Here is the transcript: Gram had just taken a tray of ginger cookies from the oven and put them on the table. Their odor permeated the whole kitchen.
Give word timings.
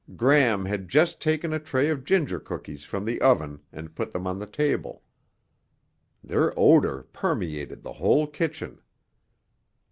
Gram 0.15 0.65
had 0.65 0.89
just 0.89 1.21
taken 1.21 1.53
a 1.53 1.59
tray 1.59 1.87
of 1.91 2.03
ginger 2.03 2.39
cookies 2.39 2.85
from 2.85 3.05
the 3.05 3.21
oven 3.21 3.61
and 3.71 3.93
put 3.93 4.09
them 4.09 4.25
on 4.25 4.39
the 4.39 4.47
table. 4.47 5.03
Their 6.23 6.51
odor 6.57 7.03
permeated 7.13 7.83
the 7.83 7.93
whole 7.93 8.25
kitchen. 8.25 8.81